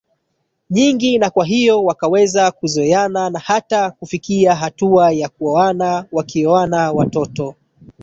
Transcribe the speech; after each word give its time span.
nyingi 0.69 1.17
na 1.17 1.29
kwa 1.29 1.45
hiyo 1.45 1.83
wakaweza 1.83 2.51
kuzoeana 2.51 3.29
na 3.29 3.39
hata 3.39 3.91
kufikia 3.91 4.55
hatua 4.55 5.11
ya 5.11 5.29
kuoana 5.29 6.05
Wakioana 6.11 6.91
watoto 6.91 7.55